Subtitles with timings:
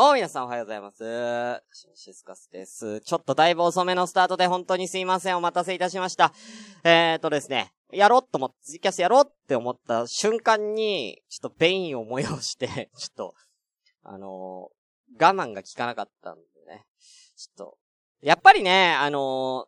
[0.00, 1.62] どうも皆さんおはようございます。
[1.94, 3.02] シスカスです。
[3.02, 5.36] ちょっとだいぶ遅めのスタートで本当にすいません。
[5.36, 6.32] お待たせいたしました。
[6.84, 13.34] えーとですね、やろうと思って、ツイキャスやろうって思った瞬間に、ちょっとベインを催して、ちょっと、
[14.02, 16.86] あのー、我慢が効かなかったんでね。
[17.36, 17.76] ちょっと、
[18.22, 19.64] やっぱりね、あのー、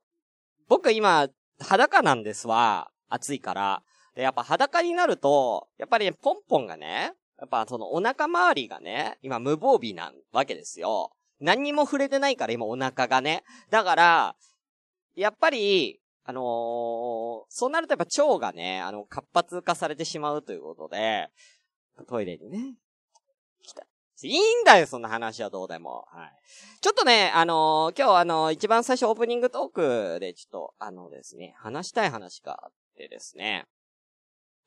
[0.66, 1.28] 僕今、
[1.60, 2.90] 裸なんですわ。
[3.10, 3.82] 暑いから。
[4.14, 7.12] で、やっぱ裸になると、やっぱり、ね、ポンポンがね、
[7.42, 11.10] やっぱそのお腹周りがね、今無防備なわけですよ。
[11.40, 13.42] 何にも触れてないから今お腹がね。
[13.68, 14.36] だから、
[15.16, 16.42] やっぱり、あのー、
[17.48, 21.30] そうなるとやっぱ腸がね、あの、活発化されてしまうということで、
[22.06, 22.76] トイレにね、
[23.60, 23.82] 来た。
[24.22, 26.06] いいんだよ、そんな話はどうでも。
[26.12, 26.32] はい。
[26.80, 33.66] ちょっとね、あのー、今日あのー、一番最初オープニングトークでちょっと、あのですね、話したい話があってですね、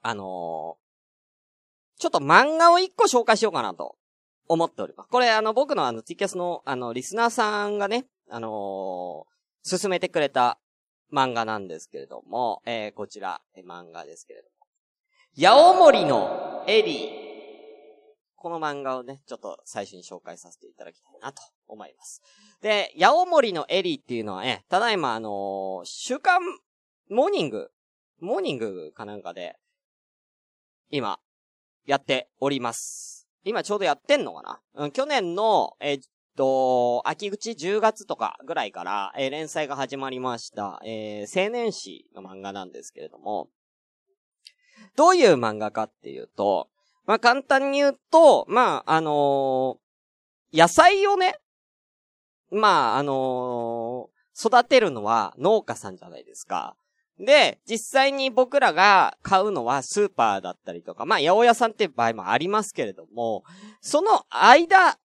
[0.02, 0.76] あの
[1.98, 3.96] ちょっと漫画を一個紹介しようかなと
[4.48, 5.10] 思っております。
[5.10, 10.60] これあの僕のあのツイキャスのあのリスナーさんがね、あのー、進めてくれた
[11.12, 14.68] 漫画なんですけれども、えー、こちら、え漫画ですけれども。
[15.36, 17.26] ヤオモリのエリー。
[18.36, 22.22] この漫画をね、ちょっと最初に紹介させていただきたいなと思います。
[22.62, 26.42] で、ヤオモリのエリーっていうのはね、ただいまあのー、週刊
[27.10, 27.72] モーニング、
[28.20, 29.58] モーニングかなんかで、
[30.90, 31.20] 今、
[31.86, 33.28] やっております。
[33.44, 34.42] 今ちょうどやってんのか
[34.76, 34.86] な？
[34.86, 36.04] うん、去年の、えー、っ
[36.36, 43.50] と、秋口10月とかぐらいから、えー、連載が始まりました、えー、青年誌の漫画なんですけれども、
[44.96, 46.70] どういう漫画かっていうと、
[47.06, 51.38] まあ、簡単に言うと、まあ、あのー、野菜をね、
[52.52, 56.76] まあ、あのー、育てるのは農家さんじゃないですか。
[57.20, 63.44] で、実際に僕らが買うのはスーパーだったりとか、まあ、八百屋さんっていう場合もありますけれども、
[63.82, 65.00] その間、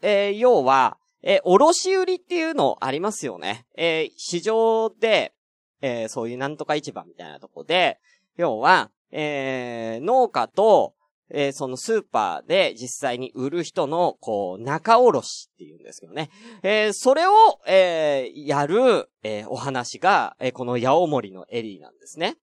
[0.00, 3.66] えー、要は、えー、卸売りっていうのありますよね。
[3.76, 5.34] えー、市場で、
[5.80, 7.98] えー、そういうなんとか市場みたいなとこで、
[8.36, 10.94] 要は、えー、農家と、
[11.30, 16.30] えー、そのスーパーで実際に売る人の、こう、仲卸っていうんですけどね。
[16.62, 17.32] えー、それを、
[17.66, 22.36] えー、やる、えお話が、えこの八尾森のエリーなんですね。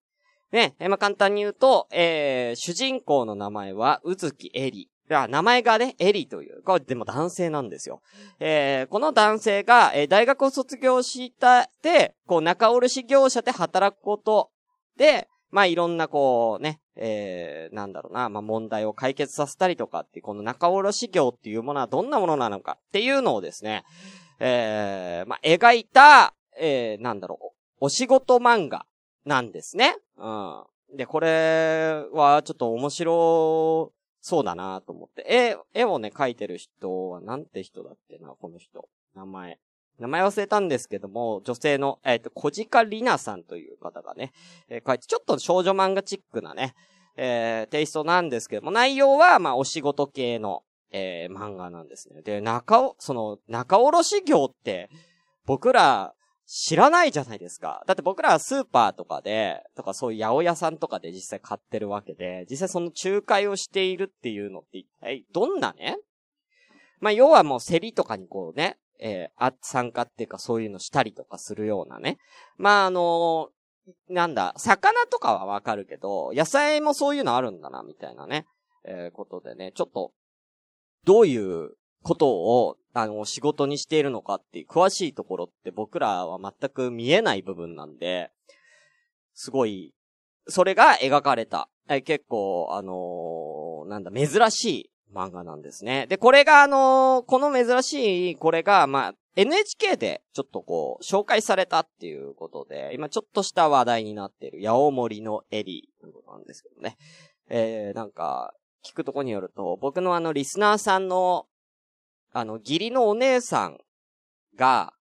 [0.52, 5.28] ね、えまあ、簡単に言うと、え主人公の名前は、うずきエリー。
[5.28, 6.64] 名前がね、エリという。
[6.64, 8.02] これでも男性なんですよ。
[8.40, 14.50] えこの男性が、え大学を卒業したで、こう、仲卸業者で働くこと
[14.98, 23.84] で、まあ、いろんなこうね、えー、なんだろうな、まあ、問題を解決させたりとかって、この仲卸業っていうものはどんなものなのかっていうのをですね、
[24.40, 28.86] えー、まあ、描いた、えー、なんだろう、お仕事漫画
[29.26, 29.98] なんですね。
[30.18, 30.64] うん。
[30.96, 33.92] で、これはちょっと面白
[34.22, 35.26] そうだなと思って。
[35.74, 38.88] 絵、絵をね、描いてる人はなんて人だっけな、この人。
[39.16, 39.60] 名前。
[40.00, 44.34] 名前忘れたんですけども、女性の、えっ、ー、と、小鹿里奈さんという方がね、
[44.70, 46.76] えー、書いて、ちょっと少女漫画チックなね、
[47.18, 52.22] えー、テイストなんですけども、内容は、まあ、お仕事系の、えー、漫画なんですね。
[52.22, 54.90] で、中お、その、中卸業って、
[55.46, 56.14] 僕ら、
[56.48, 57.84] 知らないじゃないですか。
[57.88, 65.98] だって僕らはスーパーとかで、とかそういう八百屋さんとかで実際買ってるわけで、実際その仲介をしているっていうのって一体どんなね？
[67.00, 72.18] まあ、要はもう競りとかにこうね、えー、あ、参加っていうかそういうのしたりとかするようなね。
[72.58, 78.46] まあ、あのー、なんだ、魚とかはわかるけど、野菜もそういうのあるんだな、みたいなね。
[78.88, 80.12] えー、ことでね、ちょっと、
[81.06, 81.72] どういう
[82.04, 88.32] ことを、あの、仕事にしているのかっていう詳しいところって僕らは全く見えない部分なんで、
[89.34, 89.94] すごい、
[90.48, 96.06] それが描かれた、え結構、あのー、なんだ、珍しい漫画なんですね。
[96.08, 106.98] で、これがあのー、この珍しい、これが、まあ、NHK でちょっとこう、紹介されたっていうことで、今ちょっとした話題になっている、八尾森のエリーということなんですけどね。
[107.50, 108.54] えー、なんか、
[108.84, 111.48] 聞くとこによると、僕のあの、リスナーさんの、
[112.34, 113.80] あの、義理のお姉さん
[114.56, 114.94] が、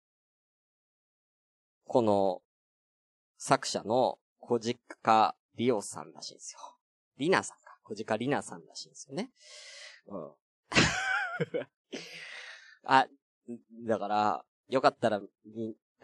[1.87, 2.41] この、
[3.37, 4.59] 作者の小
[5.03, 6.61] 鹿リオさんらしいんですよ。
[7.19, 7.79] リナさんか。
[7.83, 9.31] 小鹿リナさんらしいんですよね。
[12.85, 13.09] あ、
[13.87, 15.21] だから、よかったら、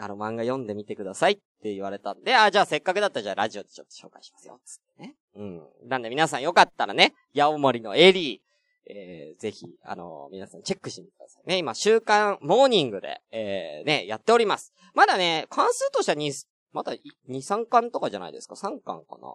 [0.02, 5.16] あの漫画読んでみてくださいって言われたんで、あ、じゃあせっかくだったらじゃあラジオでちょっと紹介しますよ、つってね。
[5.34, 5.62] うん。
[5.88, 11.58] なんで皆さんよかったらね、ヤオモリのエリー、えー、ぜひ、あのー、皆さんチェックしてみてくださいね。
[11.58, 14.72] 今、週刊モーニングで、えー、ね、やっております。
[14.94, 19.34] まだね、関数としては2、まだ2、3巻とかじゃないですか ?3 巻かな？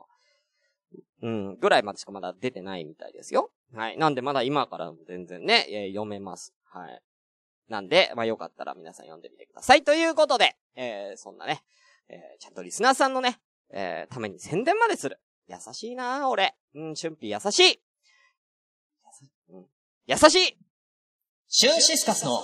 [1.21, 3.51] うん、ぐらいまでしかまだ出てないみたいですよ。
[3.73, 3.97] はい。
[3.97, 6.53] なんでまだ今から全然ね、えー、読めます。
[6.65, 7.01] はい。
[7.67, 9.83] なんで、まあよかったら皆さん読んでみてください。
[9.83, 11.63] ということで、えー、そんなね、
[12.09, 13.39] えー、ちゃんとリスナーさんのね、
[13.71, 15.19] えー、ために宣伝までする。
[15.47, 16.56] 優しいなぁ俺。
[16.75, 17.81] うん、春ー優しい。
[19.50, 19.65] うん、
[20.07, 20.57] 優しい
[21.47, 22.41] シュンシスカスの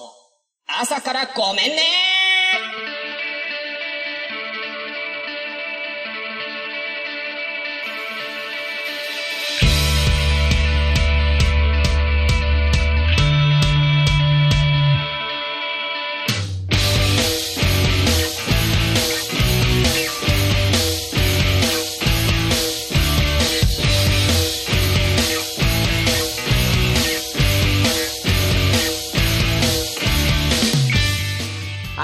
[0.67, 2.30] 朝からごめんねー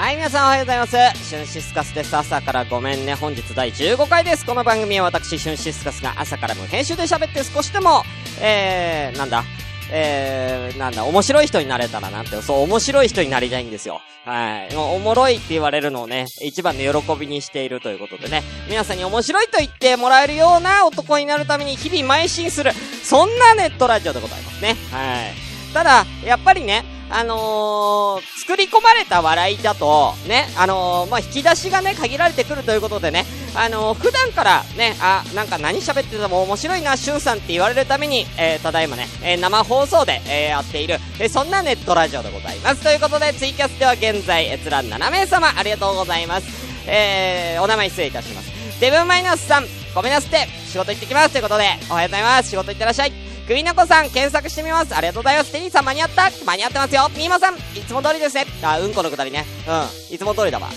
[0.08, 0.96] はい、皆さんおはようございます。
[1.28, 2.16] シュンシスカスです。
[2.16, 3.12] 朝からごめんね。
[3.12, 4.46] 本日第15回です。
[4.46, 8.04] この番組は私、シュンシスカスが朝から無編集で喋って少しでも、
[8.40, 9.44] えー、なんだ、
[9.92, 14.00] えー、なんだ、面白い人になれたらなんて、そう、面白い人になりたいんですよ。
[14.24, 14.74] はい。
[14.74, 22.72] おもろいって言われるのをね、一番の喜びにしているということでね、皆さんに面白いと言ってもらえるような男になるために日々邁進する、
[23.04, 24.74] そんなネットラジオでございますね。
[24.90, 25.74] はい。
[25.74, 33.24] ただ、やっぱりね、あのー、作り込まれた笑いだと、ね、あのー、まあ、引き出しがね、限られてくるということでね、
[33.54, 42.82] あのー、普段からね、あ、なんか何喋ってても面白いな、しゅんさんって言われるために、えー、ただいまね、えー、生放送で、えー、やっている、えー、そんなネットラジオでございます。
[42.82, 46.46] ということで、ツイキャスでは現在、閲覧7名様、ありがとうございます。
[46.86, 48.50] えー、お名前失礼いたします。
[48.80, 51.30] デブマイナスさん、ごめんなさって、仕事行ってきます。
[51.30, 52.50] ということで、おはようございます。
[52.50, 53.27] 仕事行ってらっしゃい。
[53.48, 54.94] グイナコさん、検索してみます。
[54.94, 55.50] ありがとうございます。
[55.50, 56.30] テニーさん、間に合った？
[56.44, 57.08] 間に合ってますよ。
[57.16, 58.44] ミーマさん、いつも通りですね。
[58.62, 59.46] あ、うんこのくだりね。
[59.66, 60.14] うん。
[60.14, 60.68] いつも通りだわ。
[60.68, 60.74] うん。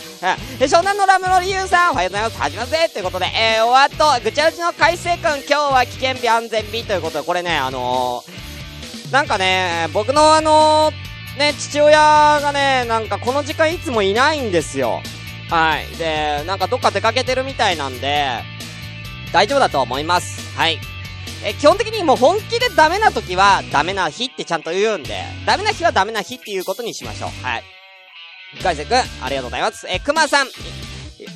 [0.64, 2.38] 湘南のラムの理由さん、おはようございます。
[2.38, 15.02] 始まるぜということで、えー、おわっと、ぐちゃぐちゃの海星くん、今日は危険日安全日ということで、これね、あのー、なんかね、僕のあのー、ね、父親がね、なんかこの時間いつもいないんですよ。
[15.50, 15.98] はい。
[15.98, 18.30] で、なんかどっか出かけてるみたいなんで、
[19.34, 20.58] 大丈夫だと思います。
[20.58, 20.80] はい。
[21.44, 27.30] え基本的にもう本気でダメな時は、ダメな日ってちゃんと言うんで、ダメな日はダメな日っていうことにしましょう。
[27.44, 27.64] はい。
[28.62, 29.88] かいせくん、ありがとうございます。
[29.90, 30.48] えくまさん、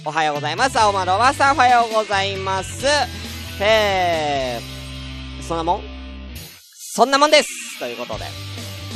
[0.05, 0.79] おはようございます。
[0.79, 2.85] 青丸おばさん、おはようございます。
[3.59, 5.83] えー、そんなもん？
[6.93, 8.25] そんなもんですということで。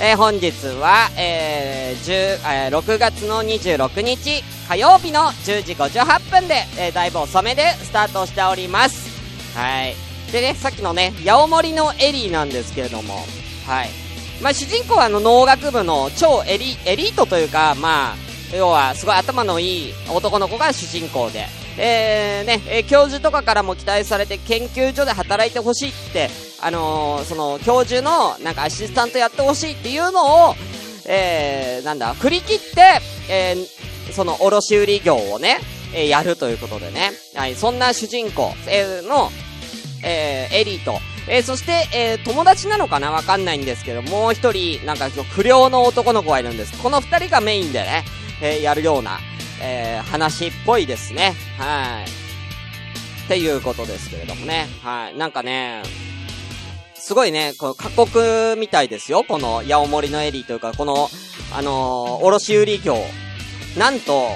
[0.01, 9.09] えー、本日は、えー、10、えー、6月の26日、火曜日の10時58分で、えー、だいぶ遅めでスタートしております。
[9.57, 10.08] はい。
[10.31, 13.25] でね、さっきのね、八尾森のエリーなんですけれども、
[13.65, 13.89] はい。
[14.41, 18.15] まあ、主人公はあの農学部の超エリ、エリートというか、まあ、
[18.55, 21.45] 要はすごい頭のいい男の子が主人公で、
[21.77, 26.29] えー、ね、えー、教授とかからも期待されて研究所で働いてほしいって、
[26.61, 30.55] あのー、その教授のなんかアシスタントやってほしいっていうのを、
[31.07, 35.59] えー、なんだ、振り切って、えー、その卸売業をね、
[35.93, 39.31] えー、やるということでね、はい、そんな主人公、えー、の、
[40.03, 40.99] えー、エリート。
[41.27, 43.11] えー、そして、えー、友達なのかな？
[43.11, 46.81] わかんないんですけど、もう一人、なんか、不良の男の子がいるんです。
[46.81, 48.03] この二人がメインでね、
[48.41, 49.19] えー、やるような、
[49.61, 51.35] えー、話っぽいですね。
[51.57, 52.09] はい。
[53.25, 54.67] っていうことですけれどもね。
[54.81, 55.17] はい。
[55.17, 55.83] なんかね、
[56.95, 59.23] すごいね、この過酷みたいですよ。
[59.23, 61.09] この、八尾森のエリーというか、この、
[61.53, 62.97] あのー、卸売業。
[63.77, 64.29] なんと、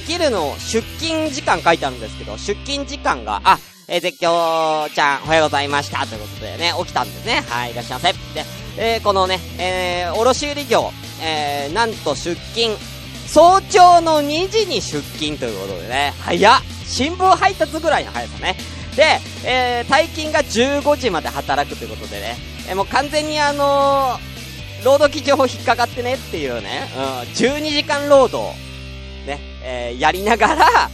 [0.00, 6.06] 起きるの出勤時間書いてあるんですけど、出勤時間が、あ、えー、絶叫ちゃん、おはようございました。
[6.06, 7.44] ということでね、起きたんですね。
[7.48, 8.12] はい、いらっしゃいませ。
[8.12, 8.18] で、
[8.78, 10.90] えー、このね、えー、卸売業、
[11.22, 12.76] えー、なんと出勤、
[13.26, 18.56] 早朝の2時に出勤ということでね、早っ新聞配達ぐらいの速さね。
[18.96, 22.36] で、えー、退勤が15時まで働くということでね、
[22.68, 27.02] えー、もう完全にあのー、労働基準法引っかかってねっていうね、うん、
[27.32, 28.56] 12時間労働、
[29.26, 30.90] ね、えー、やりながら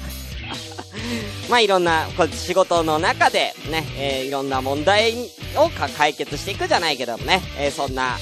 [1.52, 5.12] まあいろんな、こう仕事の中でね、えー、いろんな問題
[5.54, 5.68] を
[5.98, 8.16] 解決していくじゃないけどもね、えー、そんな、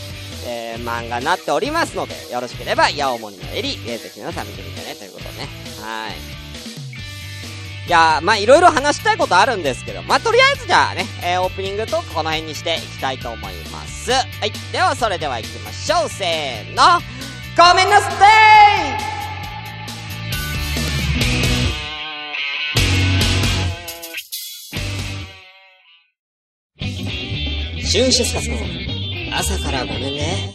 [0.48, 5.46] えー、漫画になっておりますので、よろしければ、ヤオモニのエリ、えー、ぜひ皆さん見てみてね、ということね。
[5.80, 6.14] はい。
[7.86, 14.10] いやまあいろいろ話したいことあるんですけど、まあとりあえずじゃあね、えー、オープニングトークこの辺にしていきたいと思います。
[14.10, 14.52] はい。
[14.72, 16.08] ではそれでは行きましょう。
[16.08, 17.00] せーの。
[17.56, 19.19] ごめんなさい
[27.90, 28.56] シュンシスカスの
[29.36, 30.54] 朝からごめんね。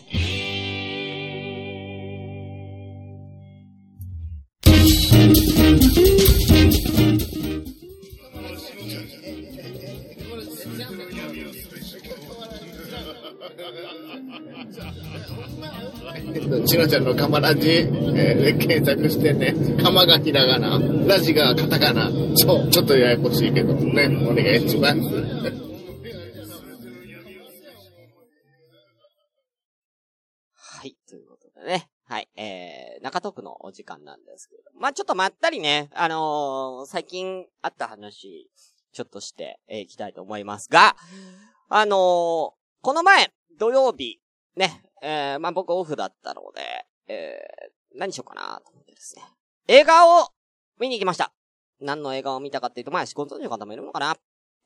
[16.66, 22.10] ちのちゃんのカマラジ、えー検索してね、カマがひらがな、ラジがカタカナ。
[22.36, 25.65] そう、ちょっとややこしいけどね、お願いします。
[33.06, 34.64] 中東区のお時間なんですけど。
[34.80, 38.50] まあちょっとまったりね、あのー最近あった話、
[38.92, 40.96] ちょっとして、えーきたいと思いますが、
[41.70, 42.54] あのーこ
[42.94, 44.20] の前、土曜日、
[44.56, 49.24] ね、えー、まあ僕オフだったので、えー、何しようかなと思ってですね。
[49.68, 50.30] 映画を
[50.80, 51.32] 見に行きました。
[51.80, 54.18] 何の映画を見たかっていうと、まあ、ご存知の方もいるのかな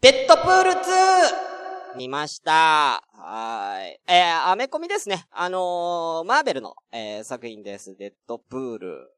[0.01, 1.58] デッドプール 2!
[1.95, 3.03] 見ました。
[3.13, 3.99] はい。
[4.07, 5.25] えー、アメコミですね。
[5.31, 7.95] あのー、マーベルの、えー、作品です。
[7.97, 9.11] デッドプール。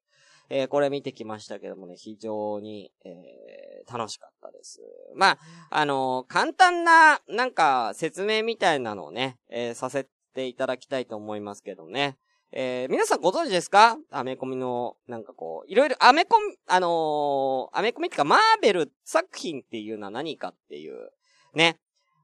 [0.49, 4.81] えー、これ見てきましたけどもね、非常に、えー、楽しかったです。
[5.15, 12.17] まあ、あのー簡単な、なんか、説明みたいなのをね、えさせていただきたいと思いますけどね。
[12.51, 13.97] え皆さんご存知ですか？
[14.09, 21.11] アメコミの、なんかこう、いろいろ、アメコミ、あのーアメコミってか、マーベル作品っていうのは何かっていう、
[21.53, 21.77] ね。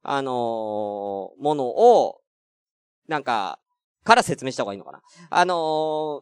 [0.04, 2.22] あのーものを、
[3.08, 3.60] なんか、
[4.04, 5.01] から説明した方がいいのかな。
[5.30, 6.22] あのー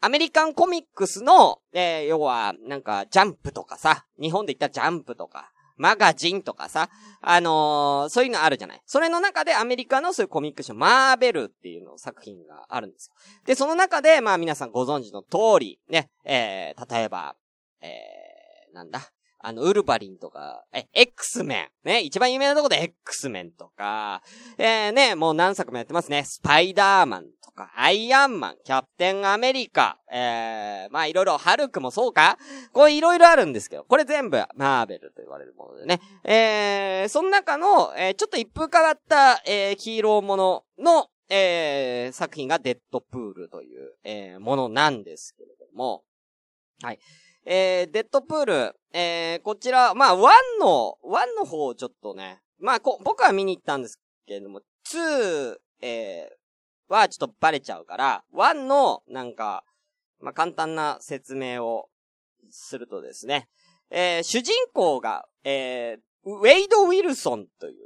[0.00, 6.88] アメリカンコミックスの、えー要は、なんか、ジャンプとかさ、日本で言ったジャンプとか、マガジンとかさ、
[7.20, 8.82] あのーそういうのあるじゃない。
[8.86, 13.14] それの中でアメリカのそういうコミック書、マーベルっていうの作品があるんですよ。
[13.46, 17.34] で、その中で、まあ皆さんご存知の通り、ね、えー、例えば、
[17.80, 19.10] えー、なんだ？
[19.46, 21.86] あの、ウルヴァリンとか、え、X メン。
[21.86, 24.22] ね、一番有名なとこで X メンとか、
[24.56, 26.24] えー、ね、もう何作もやってますね。
[26.24, 32.38] スパイダーマンとか、アイアンマン、キャプテンアメリカ、えー、まあいろいろ、ハルクもそうか？
[32.72, 36.00] これいろいろあるんですけど、これ全部マーベルと言われるものでね。
[36.24, 46.02] えー、その中の、えー、ちょっと一風変わった、えー、ヒーローものの、えー、作品がデッドプールという、えー、ものなんですけれども、
[46.82, 46.98] はい。
[47.46, 50.20] えー、デッドプール、えー、こちら、まあ、1
[50.60, 59.64] の、1の方をちょっとね、まあ、こ、僕は見に行ったんですけれども、2、えー、はちょっとバレちゃうから、1の、なんか、
[60.20, 61.88] まあ、簡単な説明を
[62.50, 63.48] するとですね、
[63.90, 67.76] えー、主人公が、えー、ウェイド・ウィルソンという、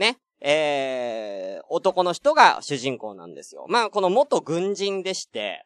[0.00, 3.66] ね、えー、男の人が主人公なんですよ。
[3.68, 5.64] まあ、この元軍人でして、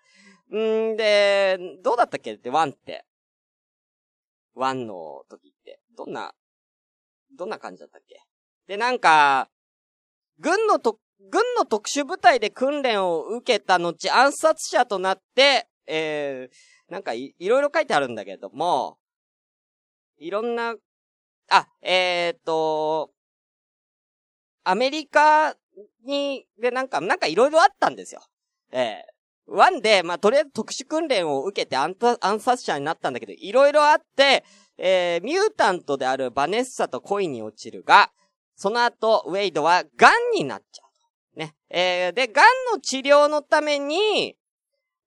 [0.57, 2.35] んで、どうだったっけ？
[2.35, 3.05] って、ワンって。
[4.55, 5.81] ワンの時って。
[5.97, 6.35] どんな、
[7.37, 8.21] どんな感じだったっけ？
[8.67, 9.49] で、なんか、
[10.39, 10.99] 軍のと、
[11.31, 18.99] 軍の特殊部隊で訓練を受けた後、暗殺者となって、えー、なんかい、いろいろ書いてあるんだけども、
[20.19, 20.75] いろんな、
[21.49, 23.13] あ、えー、っと、
[24.65, 25.57] アメリカ
[26.05, 28.23] に、で、なんか、なんかいろいろあったんですよ。
[28.71, 29.12] えー、
[29.47, 34.45] ワンで、まあ、とりあえず特殊訓練を受けて暗殺暗殺者になったんだけど、いろいろあって、
[34.79, 38.11] えー、ミュータントであるバネッサと恋に落ちるが、
[38.57, 40.83] その後、ウェイドは癌になっちゃ
[41.37, 41.39] う。
[41.39, 41.55] ね。
[41.71, 44.37] えー、で、癌の治療のために、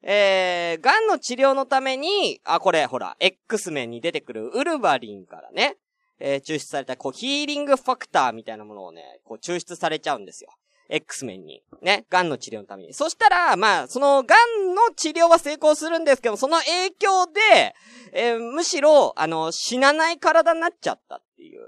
[0.03, 5.77] えー、癌の治療のために、あ、これ、ほら、X メンに出てくるウルヴァリンからね、
[6.19, 10.51] えー、抽出された、こう、ヒーリングファクターみたいなものをね、こう、抽出されちゃうんですよ。
[10.89, 11.63] X メンに。
[11.81, 12.05] ね。
[12.09, 12.93] 癌の治療のために。
[12.93, 14.37] そしたら、まあ、その癌
[14.75, 17.75] の治療は成功するんですけど、その影響で、
[18.13, 21.61] えーむしろ、あの、死なない体になっちゃったっていう。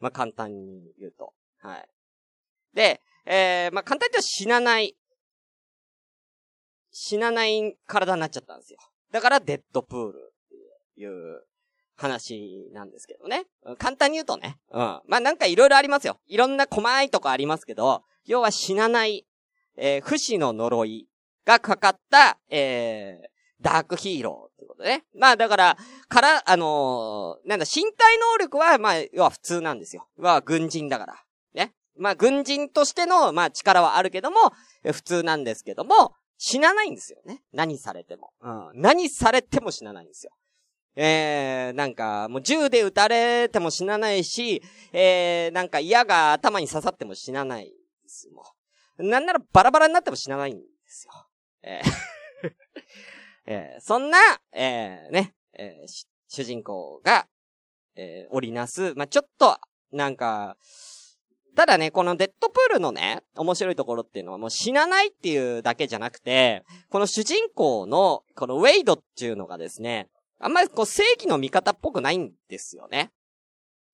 [0.00, 1.32] まあ、簡単に言うと。
[1.60, 1.88] はい。
[2.74, 4.96] で、えー、まあ、簡単に言うと死なない。
[6.90, 8.78] 死なない体になっちゃったんですよ。
[9.12, 11.42] だから、デッドプールっていう
[11.96, 13.46] 話なんですけどね。
[13.78, 14.58] 簡単に言うとね。
[14.70, 14.80] うん。
[15.06, 16.18] まあ、なんかいろいろありますよ。
[16.26, 19.26] いろんな細いとこありますけど、要は死なない、
[19.76, 21.08] えー不死の呪い
[21.46, 25.04] がかかった、えー、ダークヒーローってことね。
[25.16, 25.76] まあだから、
[26.08, 30.06] から、あのーなんだ、身体能力は、まあ、要は普通なんですよ。
[30.18, 31.24] は軍人だから。
[31.54, 31.72] ね。
[31.96, 34.52] まあ軍人としての、まあ力はあるけども、
[34.92, 37.42] 普通なんですけども、死なないんですよね。
[37.54, 38.32] 何されても。
[38.42, 38.70] うん。
[38.74, 40.32] 何されても死なないんですよ。
[40.96, 47.72] えー、なんか、もう銃で撃たれても死なないし、えー、なんか矢が頭に刺さっても死なない
[48.08, 48.28] です。
[48.30, 48.42] も
[48.98, 49.04] う。
[49.04, 51.12] なんならバラバラになっても死なないんですよ。
[51.62, 52.52] えー
[53.46, 54.18] えーそんな、
[54.52, 57.28] えーね、えー主人公が、
[57.94, 59.58] えー織りなす、まあ、ちょっと、
[59.92, 60.56] なんか、
[61.56, 73.10] ただね、このデッドプールのね、面白いところっていうのはもう死なないっていうだけじゃなくて、この主人公の、このウェイドっていうのがですね、あんまりこう正義の味方っぽくないんですよね。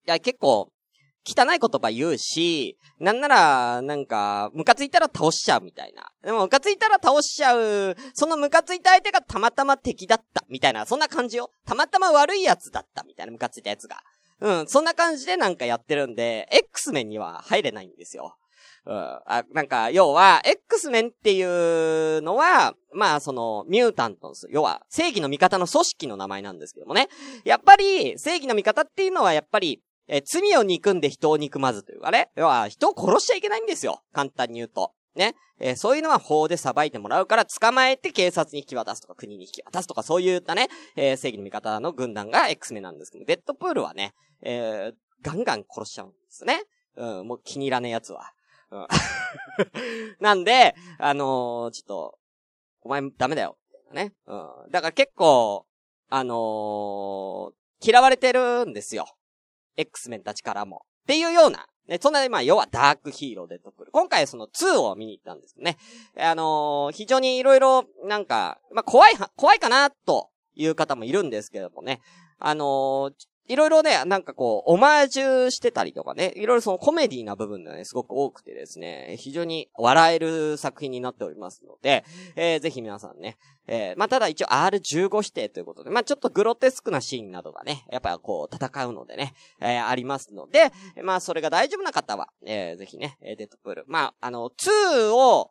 [0.07, 0.71] いや、結構、
[1.27, 6.11] 汚い言葉言うし、なんなら、なんか、ムカついたら倒しちゃうみたいな。
[6.23, 11.51] でも、ムカついたら倒しちゃう、そのムカついた相手がたまたま敵だった、みたいな、そんな感じよ。
[11.65, 14.03] たまたま悪いやつだった、みたいな、ムカついたやつが。
[14.41, 18.37] うん、そんな感じでなんかやってるんで、X メンには入れないんですよ。
[18.87, 18.95] うん。
[18.95, 24.47] あ、なんか、要は、X メンっていうのは、まあ、その、ミュータントンス。
[24.51, 27.09] 要は、正義の味方の組織の名前なんですけどもね。
[27.45, 32.31] やっぱり、正義の味方っていうのは、やっぱり、え罪を憎んで人を憎まずというかね。
[32.37, 34.03] 要は、人を殺しちゃいけないんですよ。
[34.13, 34.93] 簡単に言うと。
[35.15, 35.35] ね。
[35.61, 46.65] えー、そういうのは法で裁いてもらうから、捕まえて警察に引き渡すとか、国に引き渡すとか、そういったね、えー、正義の味方の軍団が X メなんですけど、デッドプールはね、えー、ガンガン殺しちゃうんですね。
[46.97, 48.33] うん、もう気に入らねえやつは。
[48.71, 48.87] うん。
[50.21, 52.19] なんで、あのー、ちょっと、
[52.83, 53.57] お前ダメだよ。
[53.93, 54.13] ね。
[54.27, 54.71] うん。
[54.71, 55.67] だから結構、
[56.11, 59.07] あのー、嫌われてるんですよ。
[59.77, 60.85] X メンたちからも。
[61.03, 61.67] っていうような。
[61.87, 63.91] ね、そんな、まあ、要はダークヒーロー出てくる。
[63.93, 65.77] 今回その2を見に行ったんですね。
[66.19, 72.01] あのー、非常に色々、なんか、まあ、怖い、怖いかな、という方もいるんですけどもね。
[72.39, 73.13] あのー、
[73.47, 82.05] いろいろね、なんかこう、オマージュしてたりとかね、いろいろそのコメディな部分がね、すごく多くてですね、非常に笑える作品になっておりますので、
[82.37, 83.37] えー、ぜひ皆さんね、
[83.67, 90.73] えー、まあ、ただ一応 R15 指定ということで、まあ、ちょっとグロテスクなシーンなどがね、やっぱこう、戦うのでね、えー、ありますので、
[91.03, 93.85] まあ、それが大丈夫な方は、えー、ぜひね、デッドプール。
[93.89, 95.51] まあ、あの、2を、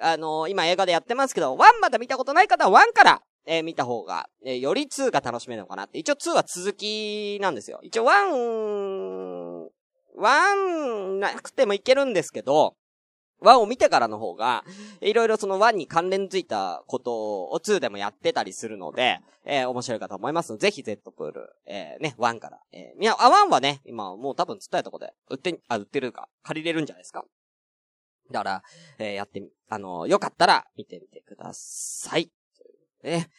[0.00, 5.98] あの今映画でやってますけど、1まだ見たことない方は1から、えー、見た方が、えー、より2が楽しめるのかなって。
[5.98, 7.80] 一応2は続きなんですよ。
[7.82, 9.68] 一応1、
[10.20, 12.76] 1なくてもいけるんですけど、
[13.40, 14.64] 1を見てからの方が、
[15.00, 22.58] いろいろその1に関連づいたことを2でもやってたりするので、えー、面白いかと思いますので、ぜひ Z プール、えー、ね、1から。
[22.72, 27.24] えー、みや、あ、1はね、今もう多分伝えたとこで、売って、あ、売ってるか、借りれるんじゃないですか。
[28.30, 28.62] だから、
[28.98, 32.30] えー、やってみ、あのー、よかったら見てみてください。
[33.02, 33.30] ね。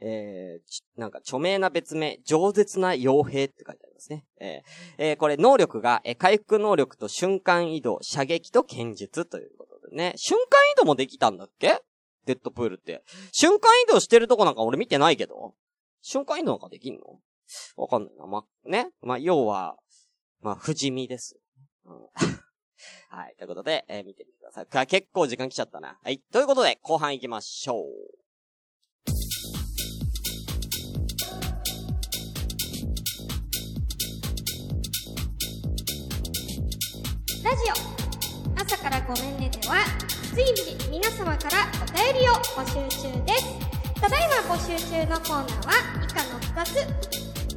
[0.00, 4.26] えー、なんか著名な別名、饒舌な傭兵って書いてありますね。
[4.40, 10.12] えー、えー、これ能力が、えー、回復能力と瞬間移動、射撃と剣術ということでね。
[10.16, 11.80] 瞬間移動もできたんだっけ？
[12.26, 13.02] デッドプールって。
[13.32, 15.54] 瞬間移動してるとこなんか俺見てないけど。
[16.02, 17.20] 瞬間移動なんかできんの？
[17.76, 18.26] わかんないな。
[18.26, 18.90] ま、ね。
[19.00, 19.76] まあ、要は、
[20.40, 21.38] まあ、不死身です。
[21.86, 21.92] うん、
[23.10, 23.34] はい。
[23.38, 24.86] ということで、えー、見てみてください。
[24.86, 25.98] 結構時間来ちゃったな。
[26.02, 26.18] はい。
[26.32, 27.84] ということで、後半行きましょう。
[37.54, 39.84] オ朝からごめんねでは
[40.34, 43.44] 随時皆様からお便りを募集中です。
[44.00, 46.74] ただいま募集中のコーナーは以下の2つ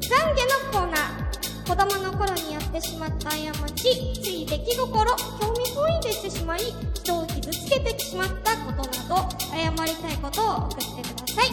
[0.07, 1.27] 懺悔のコーナー
[1.67, 3.35] 子供の頃にやってしまった過
[3.71, 6.61] ちつい出来心興味本位でしてしまい
[6.93, 11.47] 人を傷つけてしまったことなど謝りたいことを送ってください。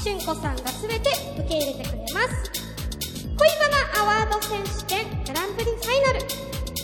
[0.00, 2.28] しゅんこさんが全て受け入れてくれます。
[3.36, 6.20] 恋バナアワード選手権グランプリファイナル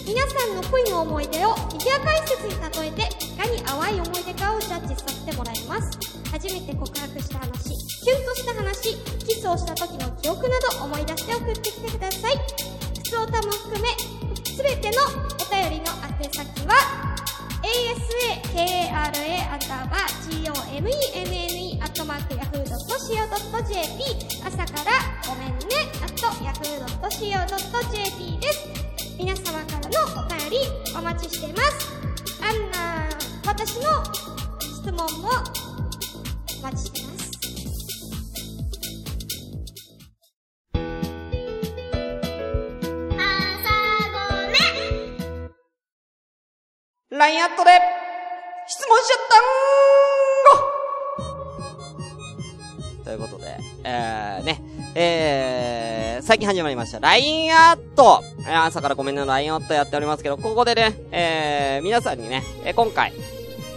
[0.04, 5.98] 皆さんの恋の思い出をフィギュア解説に例えていかに淡い思い出かをジャッジさせてもらいます。
[6.30, 12.36] 初めて告白した話キュンとした話キスをした時の記憶など思い出して送ってきてください。
[12.96, 13.88] 普通歌も含め
[14.56, 15.04] 全ての
[15.38, 16.74] お便りの宛先は
[17.62, 20.10] asakara アンダーバー
[20.42, 24.02] gomenne アットマークヤフー .co.jp
[24.44, 24.90] 朝から
[25.28, 25.64] ごめんね
[26.02, 28.58] アットヤフー .co.jp です。
[29.18, 29.94] 皆様からの
[30.24, 30.56] お便り
[30.96, 31.92] お待ちしています。
[32.40, 33.08] あんな
[33.46, 33.82] 私の
[34.60, 35.28] 質問も
[36.58, 37.22] お待ちしてます。
[47.10, 47.70] ラインアットで
[48.66, 49.38] 質問しちゃった
[52.96, 53.04] んご。
[53.04, 54.60] ということで、えー、ね、
[54.94, 55.71] えー、
[56.24, 58.22] 最近始まりました、LINE アット。
[58.46, 63.12] 朝からごめんねの LINE アットやっておりますけど、ここでね、えー、皆さんにね、えー、今回、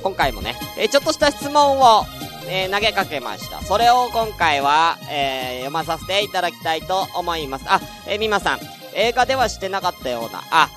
[0.04, 2.06] 今回もね、えー、ちょっとした質問を、
[2.48, 3.62] えー、投げかけました。
[3.64, 7.66] それを今回は、えー、読まさせていただきたいと思います。
[7.68, 8.60] あ、えー、みまさん、
[8.94, 10.70] 映画ではしてなかったような、あ、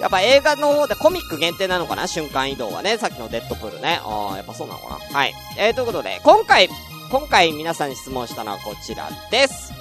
[0.00, 2.06] やっぱ映画の方でコミック限定なのかな？
[2.06, 2.98] 瞬間移動はね。
[2.98, 4.00] さっきのデッドプールね。
[4.04, 5.18] ああ、やっぱそうなのかな？
[5.18, 5.34] はい。
[5.58, 6.68] えー、ということで、今回、
[7.10, 9.72] 今回皆さんに質問したのはこちらです。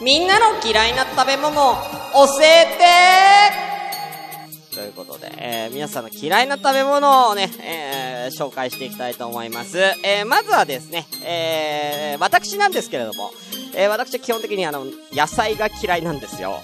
[0.00, 2.66] みんなの嫌いな食べ物を、教え
[4.70, 9.78] てということで、えー、皆さんの嫌いな食べ物をね、えー、紹介していきたいと思います。
[9.78, 13.30] えー、まずはですね、えー、私なんですけれども、
[13.74, 16.60] えー、私は基本的にあの、野菜が嫌いなんですよ。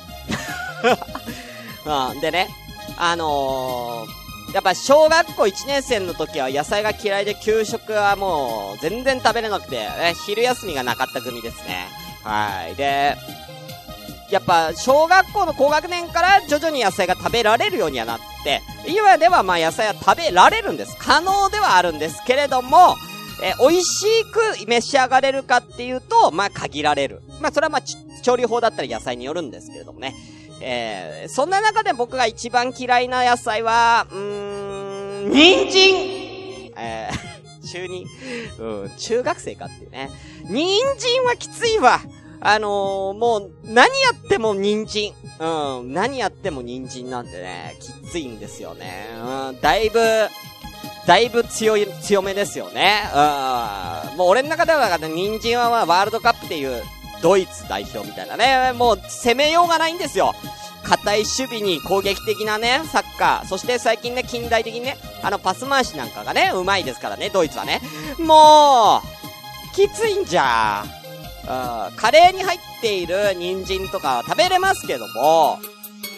[2.13, 2.49] うん、でね、
[2.99, 12.12] あのー、やっぱ小学校1年生の時は野菜が嫌いで給食はもう全然食べれなくて、え昼休みがなかった組ですね。
[12.25, 12.77] はい。
[12.77, 13.17] で、
[14.31, 20.97] やっぱ、小学校の高学年から徐々に野菜が食べられるようにはなって、今ではまあ野菜は食べられるんです。
[20.99, 22.97] 可能ではあるんですけれども、
[23.43, 27.23] え美味しく召し上がれるかっていうと、まあ限られる。
[27.41, 27.83] まあそれはまあ
[28.23, 30.15] 調理法だったり野菜によるんですけれどもね。
[30.63, 38.07] えー、そんな中で僕が一番嫌いな野菜は、うーん、人参えー、 中二、
[38.59, 40.09] うん、中学生かっていうね。
[40.45, 42.01] 人参はきついわ。
[42.45, 45.13] あのー、もう、何やっても人参。
[45.39, 49.07] うん、何やっても人参なんでね、きついんですよね。
[49.49, 50.01] うん、だいぶ、
[51.07, 53.05] だいぶ強い、強めですよね。
[53.13, 54.17] うん。
[54.17, 56.83] もう俺の中では、人参はまあワールドカップっていう
[57.23, 60.35] ドイツ代表みたいなね、もう攻めようがないんですよ。
[60.83, 63.47] 硬い守備に攻撃的なね、サッカー。
[63.47, 67.81] そして最近ね、近代的にね、あのパス回しなんかがね、うまいですからね、ドイツはね。
[68.19, 69.01] も
[69.71, 70.85] う、きついんじゃ。
[71.43, 75.59] うん、カレーに入っている人参とか食べれますけども、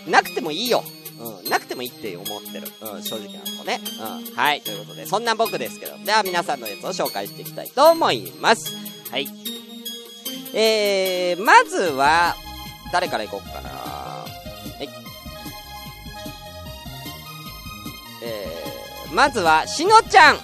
[0.08, 0.84] なくてもいいよ。
[1.18, 2.68] うん、なくてもいいって思ってる。
[2.80, 3.80] うん、正直なとこね。
[4.00, 4.60] うん、はい。
[4.60, 5.96] ということで、そんな僕ですけど。
[6.04, 8.72] では皆さんのやつを紹介していきたいと思います。
[9.10, 9.28] はい。
[10.54, 12.36] えー、まずは、
[12.92, 13.70] 誰から行こうかな。
[13.70, 14.26] は
[14.80, 14.88] い。
[18.22, 20.38] えー、まずは、しのちゃん。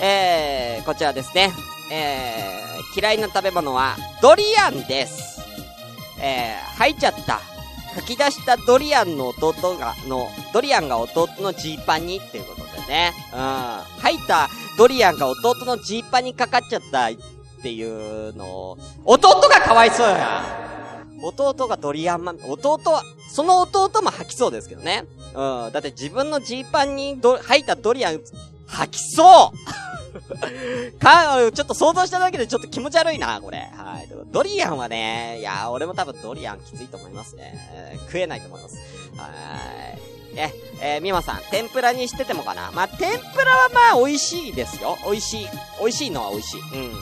[0.00, 1.52] えー、こちらですね。
[1.90, 5.40] えー、嫌いな食べ物は、ドリアンです。
[6.20, 7.40] えー、吐いちゃった。
[7.94, 13.12] 吐き出したドリアンの弟が、の、ドリアンが弟のジーパンにっていうことでね。
[13.32, 13.38] うん。
[14.02, 17.12] 吐いたドリアンが弟のジーパンにかかっちゃったっ
[17.62, 20.66] ていうのを、弟がかわいそうや
[21.22, 25.04] 弟がドリアンマン、弟は、その弟も吐きそうですけどね。
[25.34, 25.72] うん。
[25.72, 28.20] だって自分のジーパンにど、吐いたドリアン、
[28.66, 29.95] 吐きそう
[30.98, 33.58] か、ちょっと想像しただけでちょっと気持ち悪いな、これ。
[33.76, 34.08] はい。
[34.32, 37.98] ドリアンはね、いや、俺も多分ドリアンきついと思いますね。
[38.06, 38.76] 食えないと思います。
[39.16, 39.98] はい。
[40.38, 42.70] え、えー、みまさん、天ぷらにしててもかな？
[42.72, 44.98] まあ、天ぷらはまあ、美味しいですよ。
[45.04, 45.48] 美味しい。
[45.80, 46.60] 美味しいのは美味しい。
[46.60, 46.94] うん。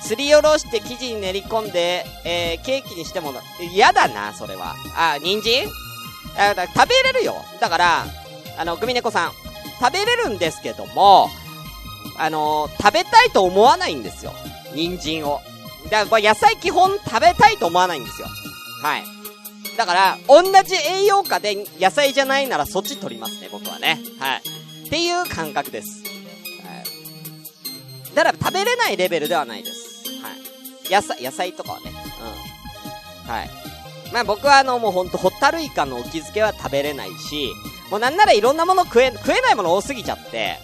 [0.00, 3.34] すりおろして生地に練り込んで、えー、ケーキにしても、
[3.72, 4.76] 嫌だな、それは。
[4.96, 5.66] あ、人参？
[6.36, 7.34] あ食べれるよ。
[7.60, 8.06] だから、
[8.56, 9.32] あの、グミネコさん、
[9.80, 11.28] 食べれるんですけども、
[12.18, 14.32] あのー、食べたいと思わないんですよ。
[14.74, 15.40] 人参を。
[15.90, 18.28] だから、野菜基本食べたいと思わないんですよ。
[18.82, 19.04] はい。
[19.76, 24.00] だから、同じ栄養価で野菜じゃないならそっち取りますね、僕はね。
[24.18, 24.42] はい。
[24.86, 26.02] っていう感覚です。
[26.02, 26.82] は
[28.12, 28.14] い。
[28.14, 29.88] だから食べれないレベルではないです。
[30.90, 31.92] 野菜、野菜とかはね。
[33.26, 33.30] うん。
[33.30, 33.50] はい。
[34.12, 37.52] まあ僕はあのもうほんとホタルイカのお気づけは食べれないし、
[37.90, 40.58] もうなんならいろんなもの食え、食えないもの多すぎちゃって、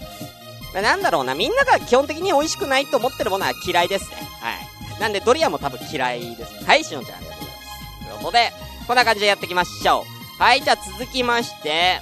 [0.83, 4.17] なんだろうな、みんなが基本的に美味しくないと思ってるものは嫌いですね。
[4.41, 4.53] は
[4.97, 5.01] い。
[5.01, 6.61] なんでドリアも多分嫌いですね。
[6.67, 8.09] はい、しのちゃんありがとうございます。
[8.09, 8.53] ということで、
[8.87, 10.05] こんな感じでやっていきましょ
[10.39, 10.43] う。
[10.43, 12.01] はい、じゃあ続きまして、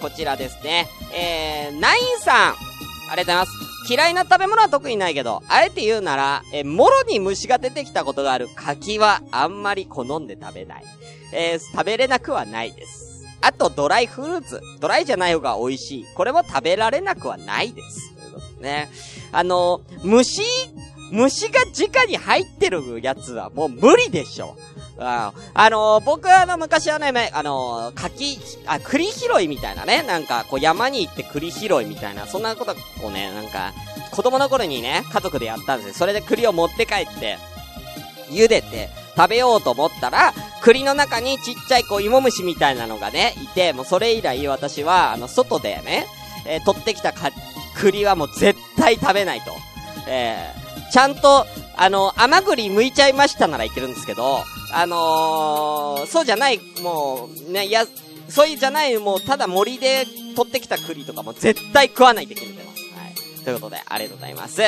[0.00, 0.88] こちらですね。
[1.12, 2.54] えー、ナインさん。
[3.10, 3.52] ありがとうございます。
[3.86, 10.84] 嫌いな食べ物は特にないけど、あえて言うなら、えー、もろに虫が出てきたことがある柿はあんまり好んで食べない。
[11.32, 13.03] えー、食べれなくはないです。
[13.44, 14.62] あと、ドライフルーツ。
[14.80, 16.06] ドライじゃない方が美味しい。
[16.14, 18.14] これも食べられなくはないです。
[18.58, 18.88] ね。
[19.32, 20.42] あの、虫、
[21.12, 24.56] 虫が直に入ってるやつはもう無理でしょ。
[24.98, 32.74] ああの、僕はあの、昔はね、あの、柿、あ、栗拾いみたいなね、なんか、こう山に行って栗拾いみたいな、そんなこと
[33.06, 33.74] をね、なんか、
[34.10, 35.94] 子供の頃にね、家族でやったんですよ。
[35.94, 37.36] それで栗を持って帰って、
[38.30, 46.06] 茹でて、食べようと思ったら、栗の中にちっちゃいこう芋虫みたいなのがね、いて、もうそれ以来私は、あの、外でね、
[46.46, 47.30] えー、取ってきたか、
[47.76, 49.52] 栗はもう絶対食べないと。
[50.06, 51.46] えー、ちゃんと、
[51.76, 57.84] あの、甘栗剥いちゃいましたならいけるんですけど、あのー、そうじゃない、もう、ね、いや、
[58.28, 62.80] そういうじゃない、もう、ただ森で取ってきた栗とかも絶対食わないって決めてます。
[62.98, 63.44] はい。
[63.44, 64.62] ということで、ありがとうございます。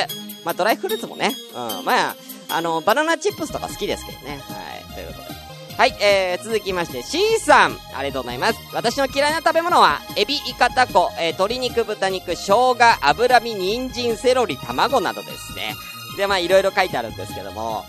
[0.45, 2.15] まあ、ドライフルーツもね、うん、まあ、
[2.49, 4.39] あの、バナナチップスとか好きですけどね。
[4.47, 4.93] はい。
[4.93, 5.37] ということで。
[5.77, 8.59] はい、えー、続きまして、C さん、ありがとうございます。
[8.73, 15.75] 私の嫌いな食べ物は、エビ、イカ、タコ、えー、鶏肉、豚肉、生姜、油身、人参、セロリ、卵などですね。
[16.17, 17.85] で、まあ、いろいろ書いてあるんですけども、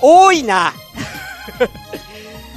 [0.00, 0.74] 多いな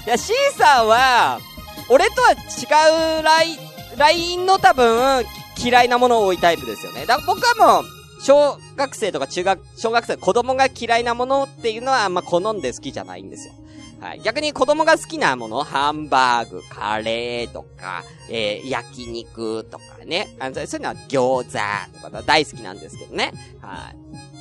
[0.08, 1.39] いや、C さんは、
[1.88, 3.60] 俺とは違うライン、
[3.98, 5.26] ラインの多分、
[5.63, 7.06] 嫌いなものを多いタイプですよね。
[7.06, 7.94] だから僕はもう、
[8.26, 13.54] 小学生とか中学、小学生、子供が嫌いなものっていうのはあんま好んで好きじゃないんですよ。
[14.02, 14.22] はい。
[14.24, 20.36] 逆に子供が好きなもの、ハンバーグ、カレーとか、えー、焼肉とかね。
[20.40, 23.32] あのそういうのは餃子とか大好きなんですけどね。
[23.62, 23.94] は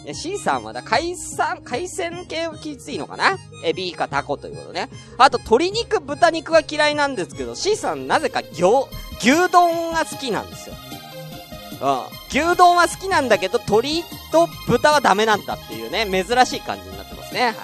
[0.06, 0.14] い。
[0.14, 3.36] C さんはだ、海産、海鮮系はきついのかな？
[3.64, 4.88] エビかタコということね。
[5.18, 8.62] あと、鶏肉、豚肉は嫌いなんですけど、C さんなぜか牛、
[9.18, 10.74] 牛丼が好きなんですよ。
[11.80, 12.02] うん。
[12.28, 17.54] 牛丼は好きなんだけど、鶏と豚はダメなんだっていうね、珍しい感じになってますね。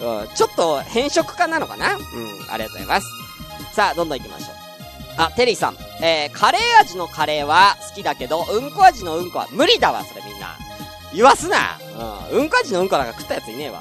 [0.00, 0.24] はい。
[0.24, 1.94] うん、ちょっと変色化なのかな？
[1.94, 2.00] うん、
[2.50, 3.06] ありがとうございます。
[3.72, 4.56] さあ、どんどん行きましょう。
[5.16, 5.76] あ、テリーさん。
[6.02, 10.56] えー、カレー味のカレーは好きだけど、うんこ味のうんこは無理だわ、それみんな。
[11.14, 11.78] 言わすな
[12.32, 13.80] うん、うんこ味のうんこなんか食ったやついねえわ。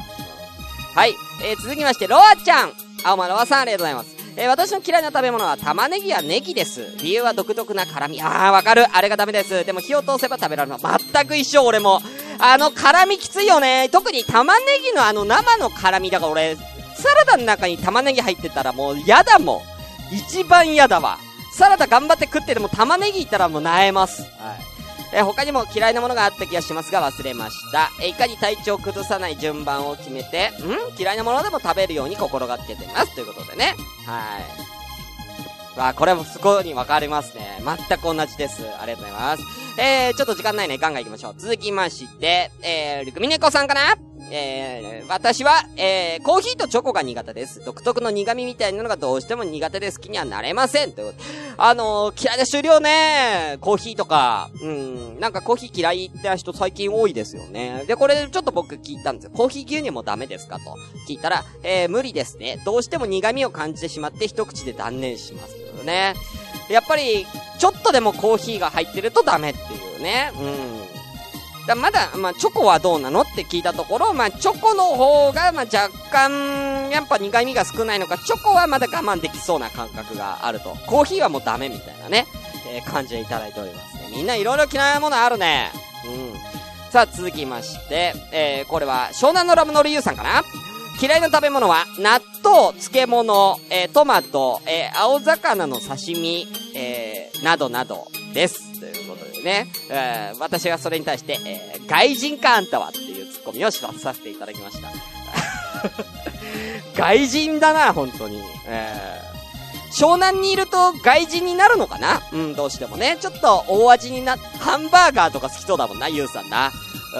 [0.93, 1.15] はい。
[1.43, 2.73] えー、続きまして、ロアちゃん。
[3.03, 4.20] あ、お前、ロアさんありがとうございます。
[4.37, 6.95] えー、私の嫌いな食べ物は玉ねぎやネギです。
[6.99, 8.21] 理由は独特な辛み。
[8.21, 8.85] あー、わかる。
[8.95, 9.65] あれがダメです。
[9.65, 10.99] でも火を通せば食べられるの。
[11.13, 12.01] 全く一緒、俺も。
[12.39, 13.89] あの、辛みきついよね。
[13.91, 16.55] 特に玉ねぎのあの生の辛みだから俺、
[16.95, 20.15] サラダの中に玉ねぎ入ってたらもう嫌だもん。
[20.15, 21.17] 一番嫌だわ。
[21.53, 24.21] サラダ頑張って食ってでも玉ねぎいたらもう萎えます。
[24.21, 24.70] はい。
[25.13, 27.89] え他にも嫌いなものがあった気がしますが忘れました。
[28.01, 30.99] えいかに体調を崩さない順番を決めて、ん？
[30.99, 33.15] 嫌いなものでも食べるように心がけてます。
[33.15, 33.75] ということでね。
[34.05, 34.39] は
[35.75, 35.79] い。
[35.79, 37.61] わあ、これもすごい分かりますね。
[37.63, 38.63] 全く同じです。
[38.79, 39.43] ありがとうございます。
[39.79, 40.77] えー、ちょっと時間ないね。
[40.77, 41.35] ガンガン行きましょう。
[41.37, 44.10] 続きまして、えー、ルクミネコさんかな？
[44.29, 47.63] えー、私は、えー、コーヒーとチョコが苦手です。
[47.65, 50.91] 独特の苦味みたいなのがどうしても苦手で好きにはなれません。
[50.91, 51.23] ということ。
[51.57, 53.57] あのー、嫌いな終了ね。
[53.61, 57.83] コーヒーとか、うん、なんかコーヒー嫌いって人最近多いですよね。
[57.87, 59.31] で、これちょっと僕聞いたんですよ。
[59.31, 62.61] コーヒー牛乳もダメですかと聞いたら、えー、無理ですね。
[62.65, 65.61] どうしても苦味を感じてしまって一口で断念します。
[65.83, 66.13] ね。
[66.69, 67.25] やっぱり、
[67.59, 70.31] ちょっとでもコーヒーが入ってるとダメっていうね。
[70.39, 70.43] う
[70.77, 70.80] ん。
[71.67, 80.75] だまだ、まあ、チョコはどうなのって聞いたところ、まあ、チョコの方が、まあ、若干、やっぱ苦味が少ないのか、チョコはまだ我慢できそうな感覚があると。
[80.87, 82.25] コーヒーはもうダメみたいなね、
[82.67, 84.09] えー、感じでいただいておりますね。
[84.15, 85.71] みんないろいろ嫌いなものあるね。
[86.05, 86.91] うん。
[86.91, 90.43] さあ、続きまして、えー、これは、湘南のラムのリユさんかな？
[91.01, 98.70] 嫌いな食べ物は、納豆、漬物、えー、トマト、えー、青魚の刺身、えー、などなどです。
[99.43, 104.89] ね、えー、私はそれに対して、えー、外人かあんたはっていうツッコミをしさせていただきました。
[106.95, 108.41] 外人だな、本当に。
[108.67, 112.21] えー、湘南にいると外人になるのかな？
[112.31, 113.17] うん、どうしてもね。
[113.19, 116.71] ちょっと大味にな、ハンバーガーとか好きそうだもんな、ゆうさんな。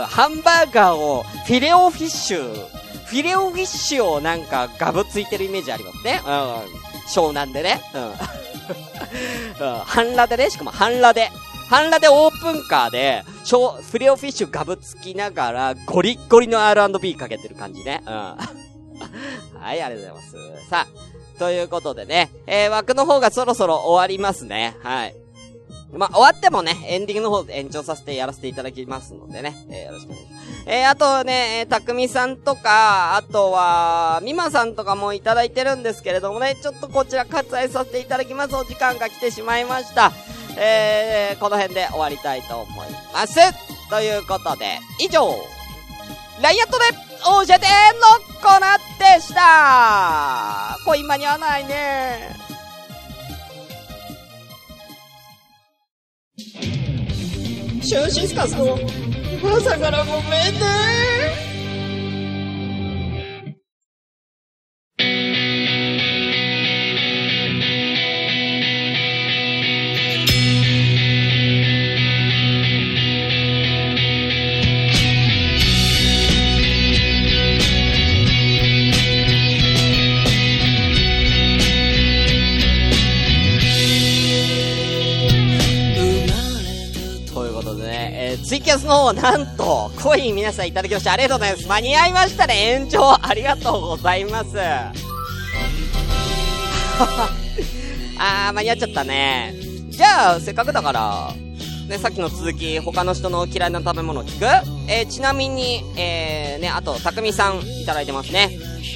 [0.08, 2.54] ハンバーガーを、フィレオフィッシュ、
[3.06, 6.22] フィレオフィッシュをなんかガブついてるイメージありますね。
[6.26, 6.32] うん。
[7.10, 7.82] 湘南でね。
[7.94, 8.04] うん。
[9.60, 11.30] うん、半裸でね、しかも半裸で。
[11.72, 18.04] 半裸でオープンカーで、ショフレオフィッシュガブつきながら、ゴリッゴリの R&B かけてる感じね。
[18.06, 18.12] うん。
[19.58, 20.70] はい、ありがとうございます。
[20.70, 24.76] さあ、ということでね、えー、枠の方がそろそろ終わりますね。
[24.84, 25.16] はい。
[25.94, 30.64] まあ、終わってもね、エンディングの方で延長させてやらせていただきますのでね、えー、よろしくお願いします。
[30.68, 38.56] えー、あとね、えー、たくみさんとか、あとは、みまさんとかもいただいてるんですけれどもね、ちょっとこちら割愛させていただきます。
[38.56, 40.12] お時間が来てしまいました。
[40.58, 43.36] えー、この辺で終わりたいと思います。
[43.90, 45.36] ということで、以上、
[46.42, 46.86] ライアットで
[47.24, 47.68] 教えて
[48.00, 50.78] のコーナーでした。
[50.86, 52.36] これ今に合わないね。
[57.84, 58.78] シューシスカスの
[59.44, 61.21] 朝からごめんね。
[90.34, 91.68] 皆さんいただきましてありがとうございます。
[91.68, 93.14] 間に合いましたね、延長。
[93.26, 94.60] ありがとうございます。
[98.20, 99.54] あー、間に合っちゃったね。
[99.90, 101.34] じゃあ、せっかくだから、
[101.88, 104.46] ね、さっきの続き、他の人の嫌いな食べ物聞く？
[104.88, 108.50] えー、ちなみに、えー、ね、あと、たくみさんいただいてますね。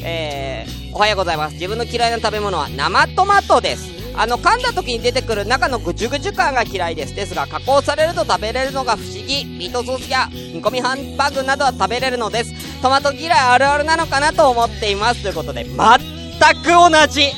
[0.03, 1.53] えー、おはようございます。
[1.53, 3.94] 自分の嫌いな食べ物は生トマトです。
[4.17, 7.15] あの、噛んだ時に出てくる中のぐちゅぐちゅ感が嫌いです。
[7.15, 9.45] ですが、加工されると食べれるのが不思議。
[9.45, 12.53] ミートソースや煮込みハンバーグなどは食べれるのです。
[12.81, 15.21] トマト嫌いあるあるなのかなと思っています。
[15.21, 15.75] ということで、全
[16.63, 17.31] く同じ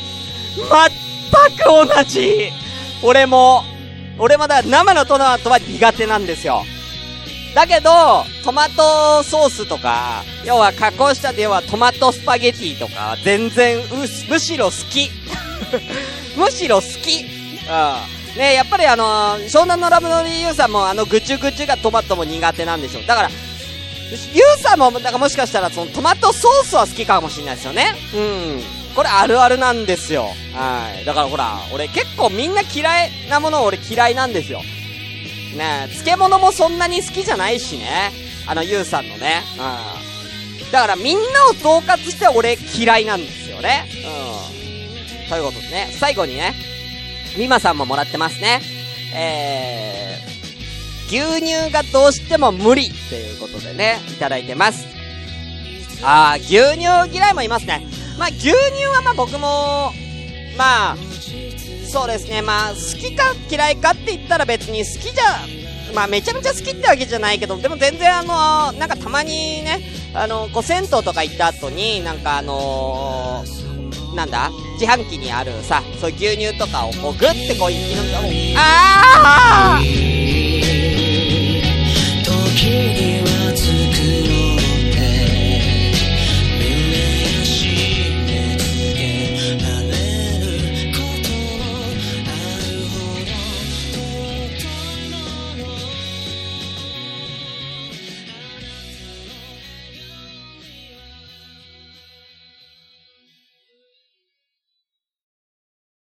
[0.57, 2.51] 全く同じ
[3.03, 3.63] 俺も、
[4.19, 6.63] 俺まだ生のトマトは苦手なんですよ。
[7.53, 13.81] だけど、トマトソースとか、要は加工した要はトマトスパゲティとか、全然、
[14.29, 15.09] むしろ好き。
[16.35, 17.23] むしろ好き。
[17.23, 18.37] うん。
[18.37, 23.05] ねやっぱりあのー、湘南のラブのリユーさんもあのぐちゅぐちゅがトマトも苦手なんでしょう。
[23.05, 27.95] だから、ユーさんも、だからもしかしたらそのトマトソースは好きかもしれないですよね。
[28.13, 28.63] うん。
[28.95, 30.29] これあるあるなんですよ。
[30.53, 31.05] はい。
[31.05, 34.61] だからほら、俺結構みんな嫌いなもの俺嫌いなんですよ。
[35.55, 38.11] ね漬物もそんなに好きじゃないしね。
[38.47, 39.43] あの、ゆうさんのね。
[39.53, 40.71] うん。
[40.71, 43.85] だからみんなを統括して俺嫌いなんですよね。
[44.51, 44.56] うん。
[45.29, 46.53] ということでね、最後にね、
[47.37, 48.61] みまさんももらってますね。
[49.13, 54.85] えー、牛乳がどうしても無理っていうことでね、いただいてます。
[56.03, 57.87] あー、牛乳嫌いもいますね。
[58.17, 58.53] まあ、牛乳
[58.93, 59.91] はまあ僕も、
[60.57, 60.97] まあ、
[61.89, 69.81] そうですね、まあ、好きか嫌いかって言ったら別に好きじゃ、まあ、めちゃめちゃ好きってわけじゃないけど、でも全然あのー、なんかたまにね、
[70.13, 73.66] あの、こう、銭湯とか行った後に、なんかあのー、
[74.15, 74.49] なんだ？
[74.79, 78.19] 自販機にあるさ、そういう牛乳とかをこう、グッてこう、一気飲んだ。
[78.59, 79.81] ああ